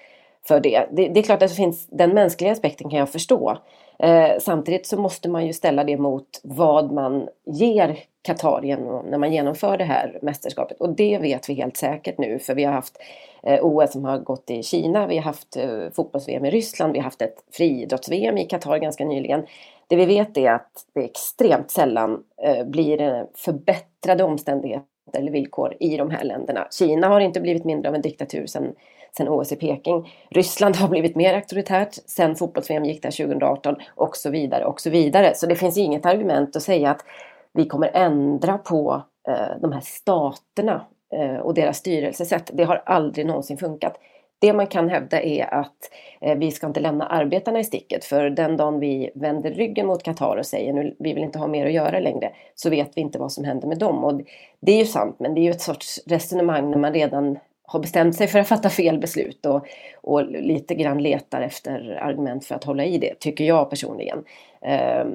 för 0.48 0.60
det. 0.60 0.88
det. 0.92 1.08
det. 1.08 1.20
är 1.20 1.24
klart 1.24 1.44
att 1.44 1.50
det 1.50 1.56
finns, 1.56 1.88
den 1.88 2.14
mänskliga 2.14 2.52
aspekten 2.52 2.90
kan 2.90 3.00
jag 3.00 3.10
förstå. 3.10 3.58
Eh, 4.00 4.40
samtidigt 4.40 4.88
så 4.88 4.98
måste 4.98 5.30
man 5.30 5.48
ju 5.48 5.54
ställa 5.54 5.84
det 5.84 5.98
mot 5.98 6.42
vad 6.44 6.92
man 6.92 7.28
ger 7.46 7.98
Qatar 8.22 8.62
när 9.10 9.18
man 9.18 9.34
genomför 9.34 9.78
det 9.78 9.84
här 9.84 10.20
mästerskapet. 10.22 10.78
Och 10.80 10.96
det 10.96 11.18
vet 11.18 11.50
vi 11.50 11.54
helt 11.54 11.78
säkert 11.78 12.18
nu 12.18 12.40
för 12.40 12.56
vi 12.56 12.64
har 12.64 12.74
haft 12.74 12.98
eh, 13.44 13.66
OS 13.66 13.92
som 13.92 14.06
har 14.06 14.18
gått 14.18 14.50
i 14.52 14.64
Kina, 14.64 15.08
vi 15.08 15.18
har 15.18 15.24
haft 15.24 15.58
eh, 15.58 15.90
fotbolls-VM 15.94 16.46
i 16.46 16.52
Ryssland, 16.52 16.94
vi 16.94 17.00
har 17.00 17.04
haft 17.04 17.22
ett 17.22 17.44
friidrotts-VM 17.52 18.38
i 18.38 18.46
Qatar 18.46 18.78
ganska 18.78 19.06
nyligen. 19.06 19.46
Det 19.88 19.96
vi 19.96 20.06
vet 20.06 20.38
är 20.38 20.52
att 20.52 20.86
det 20.94 21.04
extremt 21.04 21.72
sällan 21.72 22.24
eh, 22.44 22.66
blir 22.66 23.02
eh, 23.02 23.24
förbättrade 23.36 24.24
omständigheter 24.24 24.86
eller 25.14 25.32
villkor 25.32 25.78
i 25.80 25.98
de 25.98 26.10
här 26.10 26.24
länderna. 26.24 26.68
Kina 26.72 27.08
har 27.08 27.20
inte 27.20 27.42
blivit 27.42 27.66
mindre 27.66 27.90
av 27.90 27.96
en 27.96 28.02
diktatur 28.02 28.46
sedan 28.46 28.76
sen 29.18 29.30
OS 29.30 29.52
i 29.52 29.56
Peking. 29.56 30.14
Ryssland 30.30 30.76
har 30.76 30.88
blivit 30.88 31.16
mer 31.16 31.34
auktoritärt 31.34 31.94
sen 32.06 32.36
fotbolls-VM 32.36 32.86
gick 32.86 33.04
där 33.04 33.12
2018 33.12 33.76
och 33.96 34.18
så 34.18 34.30
vidare 34.30 34.66
och 34.66 34.82
så 34.82 34.90
vidare. 34.90 35.36
Så 35.36 35.46
det 35.46 35.56
finns 35.56 35.78
inget 35.78 36.06
argument 36.06 36.56
att 36.56 36.64
säga 36.64 36.92
att 36.92 37.06
vi 37.54 37.66
kommer 37.66 37.92
ändra 37.94 38.58
på 38.58 39.04
eh, 39.28 39.62
de 39.62 39.72
här 39.72 39.82
staterna 39.82 40.86
eh, 41.14 41.38
och 41.38 41.54
deras 41.54 41.78
styrelsesätt. 41.78 42.52
Det 42.54 42.64
har 42.64 42.82
aldrig 42.86 43.26
någonsin 43.26 43.58
funkat. 43.58 43.98
Det 44.40 44.54
man 44.54 44.68
kan 44.68 44.90
hävda 44.90 45.22
är 45.22 45.54
att 45.54 45.92
eh, 46.22 46.38
vi 46.38 46.52
ska 46.52 46.68
inte 46.68 46.80
lämna 46.80 47.06
arbetarna 47.06 47.60
i 47.60 47.64
sticket 47.64 48.06
för 48.06 48.30
den 48.30 48.58
dagen 48.58 48.80
vi 48.80 49.12
vänder 49.16 49.52
ryggen 49.52 49.88
mot 49.88 50.04
Qatar 50.04 50.38
och 50.38 50.46
säger 50.46 50.74
nu 50.74 50.96
vi 51.00 51.14
vill 51.14 51.24
inte 51.24 51.40
ha 51.40 51.48
mer 51.48 51.66
att 51.66 51.72
göra 51.72 52.00
längre 52.00 52.32
så 52.56 52.70
vet 52.70 52.92
vi 52.96 53.02
inte 53.02 53.20
vad 53.20 53.32
som 53.32 53.44
händer 53.44 53.68
med 53.68 53.78
dem. 53.78 54.04
Och 54.04 54.22
det 54.60 54.72
är 54.72 54.78
ju 54.78 54.86
sant 54.86 55.16
men 55.20 55.34
det 55.34 55.42
är 55.42 55.44
ju 55.44 55.52
ett 55.52 55.62
sorts 55.62 56.00
resonemang 56.06 56.72
när 56.72 56.78
man 56.78 56.94
redan 56.94 57.40
har 57.72 57.80
bestämt 57.80 58.16
sig 58.16 58.28
för 58.28 58.40
att 58.40 58.48
fatta 58.48 58.70
fel 58.70 59.00
beslut 59.00 59.46
och, 59.46 59.66
och 60.02 60.32
lite 60.32 60.76
grann 60.76 61.04
letar 61.04 61.42
efter 61.42 62.00
argument 62.02 62.46
för 62.46 62.56
att 62.56 62.64
hålla 62.64 62.86
i 62.86 62.98
det, 62.98 63.20
tycker 63.20 63.44
jag 63.44 63.70
personligen. 63.70 64.24
Ehm, 64.66 65.10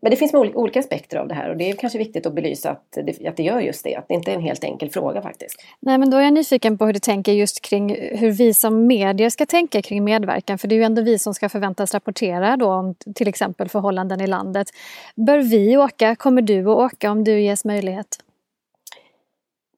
men 0.00 0.10
det 0.10 0.16
finns 0.16 0.34
olika, 0.34 0.58
olika 0.58 0.80
aspekter 0.80 1.16
av 1.16 1.28
det 1.28 1.34
här 1.34 1.50
och 1.50 1.56
det 1.56 1.70
är 1.70 1.72
kanske 1.72 1.98
viktigt 1.98 2.26
att 2.26 2.34
belysa 2.34 2.70
att 2.70 2.98
det, 3.06 3.28
att 3.28 3.36
det 3.36 3.42
gör 3.42 3.60
just 3.60 3.84
det, 3.84 3.96
att 3.96 4.08
det 4.08 4.14
inte 4.14 4.30
är 4.30 4.34
en 4.34 4.42
helt 4.42 4.64
enkel 4.64 4.90
fråga 4.90 5.22
faktiskt. 5.22 5.56
Nej 5.80 5.98
men 5.98 6.10
då 6.10 6.16
är 6.16 6.22
jag 6.22 6.32
nyfiken 6.32 6.78
på 6.78 6.86
hur 6.86 6.92
du 6.92 6.98
tänker 6.98 7.32
just 7.32 7.62
kring 7.62 7.96
hur 8.18 8.30
vi 8.30 8.54
som 8.54 8.86
medier 8.86 9.30
ska 9.30 9.46
tänka 9.46 9.82
kring 9.82 10.04
medverkan, 10.04 10.58
för 10.58 10.68
det 10.68 10.74
är 10.74 10.76
ju 10.76 10.82
ändå 10.82 11.02
vi 11.02 11.18
som 11.18 11.34
ska 11.34 11.48
förväntas 11.48 11.94
rapportera 11.94 12.56
då 12.56 12.72
om 12.72 12.94
till 13.14 13.28
exempel 13.28 13.68
förhållanden 13.68 14.20
i 14.20 14.26
landet. 14.26 14.68
Bör 15.14 15.38
vi 15.38 15.76
åka? 15.76 16.16
Kommer 16.16 16.42
du 16.42 16.60
att 16.60 16.92
åka 16.92 17.10
om 17.10 17.24
du 17.24 17.40
ges 17.40 17.64
möjlighet? 17.64 18.18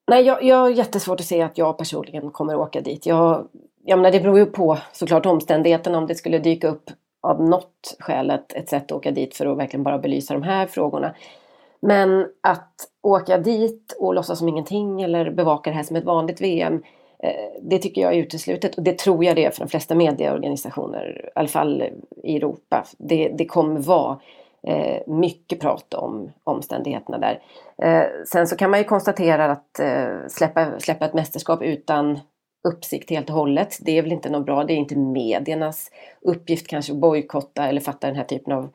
Nej, 0.07 0.25
jag, 0.25 0.43
jag 0.43 0.57
har 0.57 0.71
jättesvårt 0.71 1.21
att 1.21 1.27
se 1.27 1.43
att 1.43 1.59
jag 1.59 1.79
personligen 1.79 2.31
kommer 2.31 2.57
åka 2.57 2.81
dit. 2.81 3.07
Jag, 3.07 3.49
jag 3.85 3.99
menar, 3.99 4.11
det 4.11 4.21
beror 4.21 4.39
ju 4.39 4.47
på 4.47 4.79
såklart 4.93 5.27
omständigheterna 5.27 5.99
om 5.99 6.07
det 6.07 6.15
skulle 6.15 6.39
dyka 6.39 6.69
upp 6.69 6.91
av 7.21 7.43
något 7.43 7.97
skäl 7.99 8.31
ett, 8.31 8.53
ett 8.53 8.69
sätt 8.69 8.85
att 8.85 8.93
åka 8.93 9.11
dit 9.11 9.37
för 9.37 9.47
att 9.47 9.59
verkligen 9.59 9.85
bara 9.85 9.99
belysa 9.99 10.35
de 10.35 10.43
här 10.43 10.67
frågorna. 10.67 11.15
Men 11.81 12.27
att 12.41 12.75
åka 13.03 13.39
dit 13.39 13.97
och 13.99 14.15
låtsas 14.15 14.39
som 14.39 14.49
ingenting 14.49 15.03
eller 15.03 15.31
bevaka 15.31 15.71
det 15.71 15.77
här 15.77 15.83
som 15.83 15.97
ett 15.97 16.05
vanligt 16.05 16.41
VM 16.41 16.83
eh, 17.19 17.63
det 17.63 17.79
tycker 17.79 18.03
jag 18.03 18.15
är 18.15 18.19
uteslutet 18.19 18.75
och 18.75 18.83
det 18.83 18.99
tror 18.99 19.25
jag 19.25 19.37
det 19.37 19.45
är 19.45 19.51
för 19.51 19.61
de 19.61 19.69
flesta 19.69 19.95
medieorganisationer, 19.95 21.25
i 21.25 21.31
alla 21.35 21.49
fall 21.49 21.85
i 22.23 22.37
Europa. 22.37 22.85
Det, 22.99 23.29
det 23.39 23.47
kommer 23.47 23.81
vara 23.81 24.21
eh, 24.67 25.03
mycket 25.07 25.61
prat 25.61 25.95
om 25.95 26.33
omständigheterna 26.45 27.19
där. 27.19 27.43
Eh, 27.83 28.07
sen 28.27 28.47
så 28.47 28.57
kan 28.57 28.71
man 28.71 28.81
ju 28.81 28.85
konstatera 28.85 29.45
att 29.45 29.81
eh, 29.81 30.27
släppa, 30.29 30.81
släppa 30.81 31.05
ett 31.05 31.15
mästerskap 31.15 31.63
utan 31.63 32.19
uppsikt 32.69 33.11
helt 33.11 33.31
och 33.31 33.37
hållet. 33.37 33.79
Det 33.81 33.99
är 33.99 34.03
väl 34.03 34.13
inte 34.13 34.31
något 34.31 34.47
bra. 34.47 34.65
Det 34.65 34.73
är 34.73 34.77
inte 34.77 34.99
mediernas 34.99 35.91
uppgift 36.23 36.67
kanske 36.67 36.93
att 36.93 36.99
bojkotta 36.99 37.69
eller 37.69 37.81
fatta 37.81 38.07
den 38.07 38.17
här 38.17 38.25
typen 38.25 38.53
av 38.53 38.69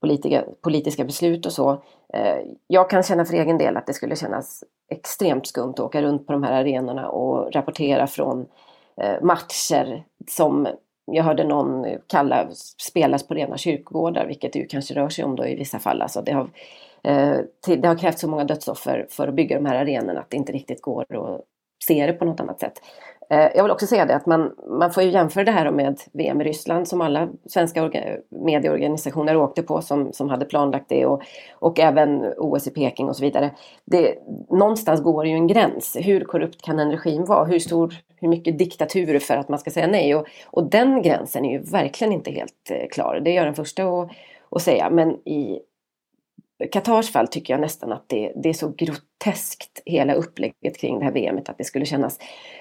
politiska, 0.00 0.44
politiska 0.60 1.04
beslut 1.04 1.46
och 1.46 1.52
så. 1.52 1.70
Eh, 2.14 2.38
jag 2.66 2.90
kan 2.90 3.02
känna 3.02 3.24
för 3.24 3.34
egen 3.34 3.58
del 3.58 3.76
att 3.76 3.86
det 3.86 3.94
skulle 3.94 4.16
kännas 4.16 4.64
extremt 4.90 5.46
skumt 5.46 5.70
att 5.70 5.80
åka 5.80 6.02
runt 6.02 6.26
på 6.26 6.32
de 6.32 6.42
här 6.42 6.52
arenorna 6.52 7.08
och 7.08 7.52
rapportera 7.52 8.06
från 8.06 8.46
eh, 9.00 9.22
matcher 9.22 10.04
som 10.28 10.68
jag 11.06 11.24
hörde 11.24 11.44
någon 11.44 11.86
kalla 12.06 12.48
spelas 12.78 13.28
på 13.28 13.34
rena 13.34 13.56
kyrkogårdar, 13.56 14.26
vilket 14.26 14.52
det 14.52 14.58
ju 14.58 14.66
kanske 14.66 14.94
rör 14.94 15.08
sig 15.08 15.24
om 15.24 15.36
då 15.36 15.46
i 15.46 15.54
vissa 15.54 15.78
fall. 15.78 16.02
Alltså 16.02 16.22
det, 16.22 16.32
har, 16.32 16.48
eh, 17.02 17.38
det 17.76 17.88
har 17.88 17.98
krävts 17.98 18.20
så 18.20 18.28
många 18.28 18.44
dödsoffer 18.44 19.06
för 19.10 19.28
att 19.28 19.34
bygga 19.34 19.56
de 19.56 19.66
här 19.66 19.76
arenorna 19.76 20.20
att 20.20 20.30
det 20.30 20.36
inte 20.36 20.52
riktigt 20.52 20.82
går 20.82 21.02
att 21.02 21.44
se 21.84 22.06
det 22.06 22.12
på 22.12 22.24
något 22.24 22.40
annat 22.40 22.60
sätt. 22.60 22.80
Eh, 23.30 23.48
jag 23.54 23.62
vill 23.62 23.72
också 23.72 23.86
säga 23.86 24.06
det 24.06 24.16
att 24.16 24.26
man, 24.26 24.54
man 24.68 24.92
får 24.92 25.02
ju 25.02 25.10
jämföra 25.10 25.44
det 25.44 25.50
här 25.50 25.70
med 25.70 26.00
VM 26.12 26.40
i 26.40 26.44
Ryssland 26.44 26.88
som 26.88 27.00
alla 27.00 27.28
svenska 27.46 27.90
medieorganisationer 28.28 29.36
åkte 29.36 29.62
på 29.62 29.82
som, 29.82 30.12
som 30.12 30.28
hade 30.28 30.44
planlagt 30.44 30.88
det 30.88 31.06
och, 31.06 31.22
och 31.54 31.80
även 31.80 32.32
OS 32.36 32.66
i 32.66 32.70
Peking 32.70 33.08
och 33.08 33.16
så 33.16 33.22
vidare. 33.22 33.50
Det, 33.84 34.14
någonstans 34.50 35.02
går 35.02 35.26
ju 35.26 35.34
en 35.34 35.46
gräns. 35.46 35.96
Hur 36.00 36.24
korrupt 36.24 36.62
kan 36.62 36.78
en 36.78 36.90
regim 36.90 37.24
vara? 37.24 37.44
Hur, 37.44 37.58
stor, 37.58 37.94
hur 38.16 38.28
mycket 38.28 38.58
diktatur 38.58 39.18
för 39.18 39.36
att 39.36 39.48
man 39.48 39.58
ska 39.58 39.70
säga 39.70 39.86
nej? 39.86 40.14
Och, 40.14 40.26
och 40.46 40.70
den 40.70 41.02
gränsen 41.02 41.44
är 41.44 41.52
ju 41.52 41.58
verkligen 41.58 42.12
inte 42.12 42.30
helt 42.30 42.70
eh, 42.70 42.88
klar. 42.90 43.20
Det 43.24 43.30
är 43.30 43.34
jag 43.34 43.46
den 43.46 43.54
första 43.54 43.84
att, 43.84 44.10
att 44.50 44.62
säga. 44.62 44.90
Men 44.90 45.10
i 45.10 45.60
Qatars 46.72 47.12
fall 47.12 47.28
tycker 47.28 47.54
jag 47.54 47.60
nästan 47.60 47.92
att 47.92 48.08
det, 48.08 48.32
det, 48.36 48.48
är 48.48 48.52
så 48.52 48.68
groteskt 48.68 49.82
hela 49.86 50.14
upplägget 50.14 50.78
kring 50.78 50.98
det 50.98 51.04
här 51.04 51.12
VMet 51.12 51.48
att 51.48 51.58
det 51.58 51.64
skulle 51.64 51.86
kännas 51.86 52.18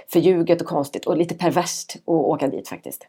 förljuget 0.07 0.61
och 0.61 0.67
konstigt 0.67 1.05
och 1.05 1.17
lite 1.17 1.35
perverst 1.35 1.95
att 1.95 2.07
åka 2.07 2.47
dit 2.47 2.67
faktiskt. 2.67 3.07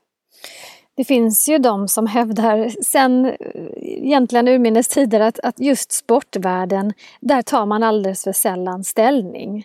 Det 0.94 1.04
finns 1.04 1.48
ju 1.48 1.58
de 1.58 1.88
som 1.88 2.06
hävdar 2.06 2.68
sen 2.84 3.36
egentligen 3.76 4.48
urminnes 4.48 4.88
tider 4.88 5.20
att, 5.20 5.40
att 5.40 5.60
just 5.60 5.92
sportvärlden, 5.92 6.92
där 7.20 7.42
tar 7.42 7.66
man 7.66 7.82
alldeles 7.82 8.24
för 8.24 8.32
sällan 8.32 8.84
ställning. 8.84 9.64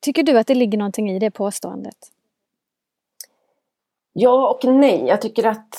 Tycker 0.00 0.22
du 0.22 0.38
att 0.38 0.46
det 0.46 0.54
ligger 0.54 0.78
någonting 0.78 1.10
i 1.10 1.18
det 1.18 1.30
påståendet? 1.30 1.96
Ja 4.12 4.48
och 4.50 4.64
nej. 4.64 5.04
Jag 5.06 5.22
tycker 5.22 5.46
att 5.46 5.74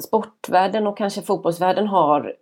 sportvärlden 0.00 0.86
och 0.86 0.98
kanske 0.98 1.22
fotbollsvärlden 1.22 1.86
har 1.86 2.34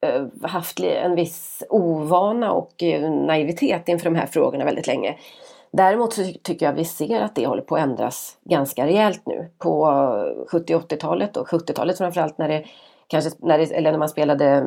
Eh, 0.00 0.48
haft 0.48 0.80
en 0.80 1.14
viss 1.14 1.62
ovana 1.68 2.52
och 2.52 2.82
eh, 2.82 3.10
naivitet 3.10 3.88
inför 3.88 4.04
de 4.04 4.14
här 4.14 4.26
frågorna 4.26 4.64
väldigt 4.64 4.86
länge. 4.86 5.16
Däremot 5.70 6.12
så 6.12 6.24
tycker 6.42 6.66
jag 6.66 6.72
vi 6.72 6.84
ser 6.84 7.20
att 7.20 7.34
det 7.34 7.46
håller 7.46 7.62
på 7.62 7.76
att 7.76 7.82
ändras 7.82 8.36
ganska 8.44 8.86
rejält 8.86 9.22
nu. 9.26 9.50
På 9.58 9.86
70 10.52 10.74
80-talet 10.74 11.36
och 11.36 11.48
70-talet 11.48 11.98
framförallt 11.98 12.38
när 12.38 12.48
det 12.48 12.64
kanske 13.06 13.30
när, 13.38 13.58
det, 13.58 13.64
eller 13.64 13.92
när 13.92 13.98
man 13.98 14.08
spelade 14.08 14.46
eh, 14.46 14.64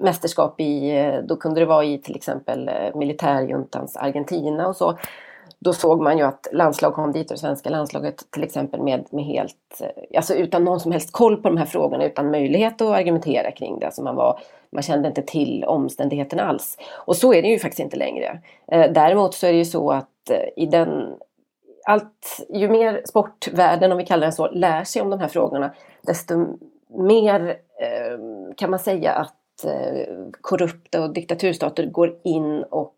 mästerskap 0.00 0.60
i, 0.60 0.92
då 1.24 1.36
kunde 1.36 1.60
det 1.60 1.66
vara 1.66 1.84
i 1.84 1.98
till 1.98 2.16
exempel 2.16 2.70
militärjuntans 2.94 3.96
Argentina 3.96 4.68
och 4.68 4.76
så 4.76 4.98
då 5.60 5.72
såg 5.72 6.00
man 6.00 6.18
ju 6.18 6.24
att 6.24 6.46
landslag 6.52 6.94
kom 6.94 7.12
dit 7.12 7.30
och 7.30 7.34
det 7.34 7.40
svenska 7.40 7.70
landslaget 7.70 8.30
till 8.30 8.42
exempel 8.42 8.82
med, 8.82 9.06
med 9.10 9.24
helt, 9.24 9.80
eh, 9.80 10.16
alltså 10.16 10.34
utan 10.34 10.64
någon 10.64 10.80
som 10.80 10.92
helst 10.92 11.12
koll 11.12 11.36
på 11.36 11.48
de 11.48 11.56
här 11.56 11.66
frågorna, 11.66 12.04
utan 12.04 12.30
möjlighet 12.30 12.80
att 12.80 12.88
argumentera 12.88 13.50
kring 13.50 13.78
det. 13.78 13.86
Alltså 13.86 14.02
man, 14.02 14.16
var, 14.16 14.40
man 14.72 14.82
kände 14.82 15.08
inte 15.08 15.22
till 15.22 15.64
omständigheterna 15.64 16.42
alls. 16.42 16.78
Och 16.92 17.16
så 17.16 17.34
är 17.34 17.42
det 17.42 17.48
ju 17.48 17.58
faktiskt 17.58 17.80
inte 17.80 17.96
längre. 17.96 18.40
Eh, 18.72 18.92
däremot 18.92 19.34
så 19.34 19.46
är 19.46 19.52
det 19.52 19.58
ju 19.58 19.64
så 19.64 19.90
att 19.90 20.30
eh, 20.30 20.62
i 20.62 20.66
den 20.66 21.16
allt, 21.86 22.46
ju 22.48 22.68
mer 22.68 23.02
sportvärlden, 23.04 23.92
om 23.92 23.98
vi 23.98 24.06
kallar 24.06 24.22
den 24.22 24.32
så, 24.32 24.50
lär 24.50 24.84
sig 24.84 25.02
om 25.02 25.10
de 25.10 25.20
här 25.20 25.28
frågorna, 25.28 25.74
desto 26.02 26.46
mer 26.88 27.56
kan 28.56 28.70
man 28.70 28.78
säga 28.78 29.12
att 29.12 29.36
korrupta 30.40 31.02
och 31.02 31.12
diktaturstater 31.12 31.86
går 31.86 32.16
in 32.24 32.62
och 32.62 32.96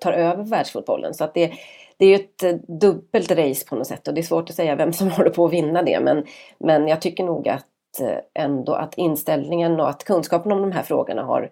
tar 0.00 0.12
över 0.12 0.44
världsfotbollen. 0.44 1.14
Så 1.14 1.24
att 1.24 1.34
det, 1.34 1.52
det 2.00 2.06
är 2.06 2.08
ju 2.08 2.14
ett 2.14 2.42
eh, 2.42 2.54
dubbelt 2.80 3.30
race 3.30 3.66
på 3.68 3.76
något 3.76 3.86
sätt 3.86 4.08
och 4.08 4.14
det 4.14 4.20
är 4.20 4.22
svårt 4.22 4.50
att 4.50 4.56
säga 4.56 4.74
vem 4.74 4.92
som 4.92 5.10
håller 5.10 5.30
på 5.30 5.44
att 5.44 5.52
vinna 5.52 5.82
det. 5.82 6.00
Men, 6.00 6.24
men 6.58 6.88
jag 6.88 7.00
tycker 7.00 7.24
nog 7.24 7.48
att 7.48 8.00
eh, 8.00 8.44
ändå 8.44 8.72
att 8.72 8.94
inställningen 8.94 9.80
och 9.80 9.88
att 9.88 10.04
kunskapen 10.04 10.52
om 10.52 10.60
de 10.60 10.72
här 10.72 10.82
frågorna 10.82 11.22
har 11.22 11.50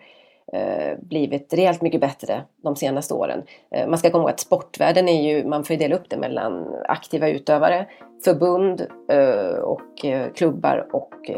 eh, 0.52 0.98
blivit 1.00 1.54
rejält 1.54 1.82
mycket 1.82 2.00
bättre 2.00 2.42
de 2.62 2.76
senaste 2.76 3.14
åren. 3.14 3.42
Man 3.88 3.98
ska 3.98 4.10
komma 4.10 4.22
ihåg 4.22 4.30
att 4.30 4.40
sportvärlden 4.40 5.08
är 5.08 5.22
ju, 5.22 5.44
man 5.44 5.64
får 5.64 5.74
ju 5.74 5.80
dela 5.80 5.96
upp 5.96 6.10
det 6.10 6.16
mellan 6.16 6.74
aktiva 6.88 7.28
utövare, 7.28 7.86
förbund 8.24 8.86
och 9.62 10.04
klubbar 10.34 10.86
och 10.92 11.30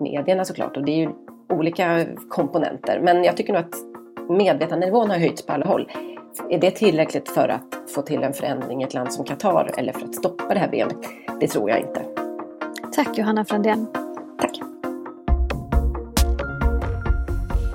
medierna 0.00 0.44
såklart. 0.44 0.76
Och 0.76 0.84
det 0.84 0.92
är 0.92 0.96
ju 0.96 1.10
olika 1.48 2.04
komponenter. 2.28 3.00
Men 3.00 3.24
jag 3.24 3.36
tycker 3.36 3.52
nog 3.52 3.62
att 3.62 3.74
medvetandenivån 4.28 5.10
har 5.10 5.18
höjts 5.18 5.46
på 5.46 5.52
alla 5.52 5.66
håll. 5.66 5.90
Är 6.50 6.58
det 6.60 6.70
tillräckligt 6.70 7.28
för 7.28 7.48
att 7.48 7.90
få 7.94 8.02
till 8.02 8.22
en 8.22 8.32
förändring 8.32 8.82
i 8.82 8.84
ett 8.84 8.94
land 8.94 9.12
som 9.12 9.24
Qatar 9.24 9.70
eller 9.76 9.92
för 9.92 10.04
att 10.04 10.14
stoppa 10.14 10.54
det 10.54 10.60
här 10.60 10.70
VM? 10.70 10.90
Det 11.40 11.48
tror 11.48 11.70
jag 11.70 11.78
inte. 11.78 12.04
Tack 12.94 13.18
Johanna 13.18 13.44
Frändén. 13.44 13.86
Tack. 14.40 14.60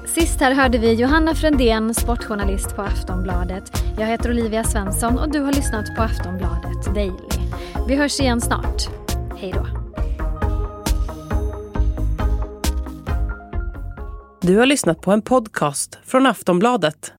Sist 0.07 0.39
här 0.39 0.53
hörde 0.53 0.77
vi 0.77 0.93
Johanna 0.93 1.35
Frändén, 1.35 1.93
sportjournalist 1.93 2.75
på 2.75 2.81
Aftonbladet. 2.81 3.63
Jag 3.97 4.07
heter 4.07 4.29
Olivia 4.29 4.63
Svensson 4.63 5.19
och 5.19 5.31
du 5.31 5.39
har 5.39 5.53
lyssnat 5.53 5.95
på 5.95 6.01
Aftonbladet 6.01 6.95
Daily. 6.95 7.47
Vi 7.87 7.95
hörs 7.95 8.19
igen 8.19 8.41
snart. 8.41 8.89
Hej 9.37 9.51
då. 9.51 9.67
Du 14.41 14.57
har 14.57 14.65
lyssnat 14.65 15.01
på 15.01 15.11
en 15.11 15.21
podcast 15.21 15.99
från 16.05 16.25
Aftonbladet. 16.25 17.18